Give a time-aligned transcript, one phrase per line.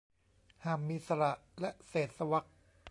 [0.63, 2.45] ห้ามมีสระและเศษวรรค